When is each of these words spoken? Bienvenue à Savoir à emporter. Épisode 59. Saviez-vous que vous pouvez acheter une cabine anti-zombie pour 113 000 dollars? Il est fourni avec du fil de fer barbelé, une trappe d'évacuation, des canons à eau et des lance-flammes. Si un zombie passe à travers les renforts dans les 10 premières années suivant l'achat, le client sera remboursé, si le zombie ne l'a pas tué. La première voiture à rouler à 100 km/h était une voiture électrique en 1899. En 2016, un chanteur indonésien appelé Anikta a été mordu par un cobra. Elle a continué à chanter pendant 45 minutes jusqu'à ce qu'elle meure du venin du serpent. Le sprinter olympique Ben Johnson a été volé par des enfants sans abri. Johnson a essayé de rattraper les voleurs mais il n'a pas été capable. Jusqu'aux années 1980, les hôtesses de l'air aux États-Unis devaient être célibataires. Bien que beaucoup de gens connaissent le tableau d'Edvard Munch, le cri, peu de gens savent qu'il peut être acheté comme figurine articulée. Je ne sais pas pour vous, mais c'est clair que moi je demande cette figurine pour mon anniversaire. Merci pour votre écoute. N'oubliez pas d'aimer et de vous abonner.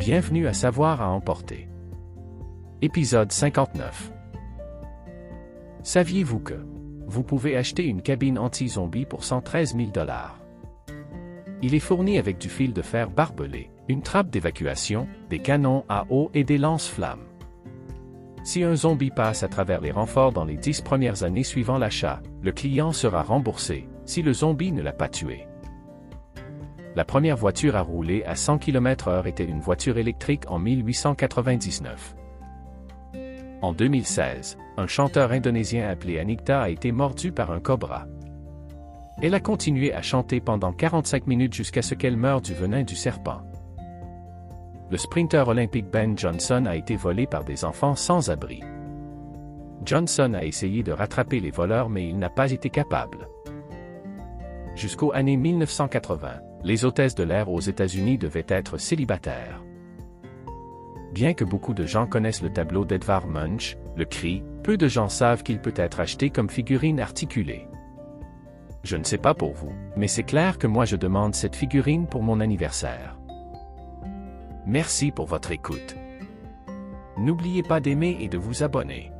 Bienvenue 0.00 0.46
à 0.46 0.54
Savoir 0.54 1.02
à 1.02 1.10
emporter. 1.10 1.68
Épisode 2.80 3.30
59. 3.30 4.10
Saviez-vous 5.82 6.38
que 6.38 6.54
vous 7.06 7.22
pouvez 7.22 7.54
acheter 7.54 7.84
une 7.84 8.00
cabine 8.00 8.38
anti-zombie 8.38 9.04
pour 9.04 9.24
113 9.24 9.76
000 9.76 9.90
dollars? 9.90 10.40
Il 11.60 11.74
est 11.74 11.80
fourni 11.80 12.16
avec 12.16 12.38
du 12.38 12.48
fil 12.48 12.72
de 12.72 12.80
fer 12.80 13.10
barbelé, 13.10 13.70
une 13.88 14.00
trappe 14.00 14.30
d'évacuation, 14.30 15.06
des 15.28 15.40
canons 15.40 15.84
à 15.90 16.06
eau 16.08 16.30
et 16.32 16.44
des 16.44 16.56
lance-flammes. 16.56 17.26
Si 18.42 18.64
un 18.64 18.76
zombie 18.76 19.10
passe 19.10 19.42
à 19.42 19.48
travers 19.48 19.82
les 19.82 19.90
renforts 19.90 20.32
dans 20.32 20.46
les 20.46 20.56
10 20.56 20.80
premières 20.80 21.24
années 21.24 21.44
suivant 21.44 21.76
l'achat, 21.76 22.22
le 22.42 22.52
client 22.52 22.92
sera 22.92 23.22
remboursé, 23.22 23.86
si 24.06 24.22
le 24.22 24.32
zombie 24.32 24.72
ne 24.72 24.80
l'a 24.80 24.94
pas 24.94 25.10
tué. 25.10 25.46
La 26.96 27.04
première 27.04 27.36
voiture 27.36 27.76
à 27.76 27.82
rouler 27.82 28.24
à 28.24 28.34
100 28.34 28.58
km/h 28.58 29.26
était 29.28 29.44
une 29.44 29.60
voiture 29.60 29.96
électrique 29.96 30.42
en 30.48 30.58
1899. 30.58 32.16
En 33.62 33.72
2016, 33.72 34.58
un 34.76 34.86
chanteur 34.88 35.30
indonésien 35.30 35.88
appelé 35.88 36.18
Anikta 36.18 36.62
a 36.62 36.68
été 36.68 36.90
mordu 36.90 37.30
par 37.30 37.52
un 37.52 37.60
cobra. 37.60 38.06
Elle 39.22 39.34
a 39.34 39.40
continué 39.40 39.92
à 39.92 40.02
chanter 40.02 40.40
pendant 40.40 40.72
45 40.72 41.28
minutes 41.28 41.54
jusqu'à 41.54 41.82
ce 41.82 41.94
qu'elle 41.94 42.16
meure 42.16 42.40
du 42.40 42.54
venin 42.54 42.82
du 42.82 42.96
serpent. 42.96 43.42
Le 44.90 44.96
sprinter 44.96 45.46
olympique 45.46 45.86
Ben 45.92 46.18
Johnson 46.18 46.64
a 46.66 46.74
été 46.74 46.96
volé 46.96 47.28
par 47.28 47.44
des 47.44 47.64
enfants 47.64 47.94
sans 47.94 48.30
abri. 48.30 48.62
Johnson 49.84 50.34
a 50.34 50.44
essayé 50.44 50.82
de 50.82 50.90
rattraper 50.90 51.38
les 51.38 51.52
voleurs 51.52 51.88
mais 51.88 52.08
il 52.08 52.18
n'a 52.18 52.30
pas 52.30 52.50
été 52.50 52.68
capable. 52.68 53.28
Jusqu'aux 54.74 55.12
années 55.12 55.36
1980, 55.36 56.40
les 56.64 56.84
hôtesses 56.84 57.14
de 57.14 57.24
l'air 57.24 57.50
aux 57.50 57.60
États-Unis 57.60 58.18
devaient 58.18 58.46
être 58.48 58.78
célibataires. 58.78 59.62
Bien 61.12 61.34
que 61.34 61.44
beaucoup 61.44 61.74
de 61.74 61.86
gens 61.86 62.06
connaissent 62.06 62.42
le 62.42 62.52
tableau 62.52 62.84
d'Edvard 62.84 63.26
Munch, 63.26 63.76
le 63.96 64.04
cri, 64.04 64.44
peu 64.62 64.76
de 64.76 64.86
gens 64.86 65.08
savent 65.08 65.42
qu'il 65.42 65.60
peut 65.60 65.74
être 65.74 66.00
acheté 66.00 66.30
comme 66.30 66.48
figurine 66.48 67.00
articulée. 67.00 67.66
Je 68.84 68.96
ne 68.96 69.04
sais 69.04 69.18
pas 69.18 69.34
pour 69.34 69.52
vous, 69.52 69.72
mais 69.96 70.08
c'est 70.08 70.22
clair 70.22 70.56
que 70.56 70.66
moi 70.66 70.84
je 70.84 70.96
demande 70.96 71.34
cette 71.34 71.56
figurine 71.56 72.06
pour 72.06 72.22
mon 72.22 72.40
anniversaire. 72.40 73.18
Merci 74.66 75.10
pour 75.10 75.26
votre 75.26 75.50
écoute. 75.50 75.96
N'oubliez 77.18 77.62
pas 77.62 77.80
d'aimer 77.80 78.16
et 78.20 78.28
de 78.28 78.38
vous 78.38 78.62
abonner. 78.62 79.10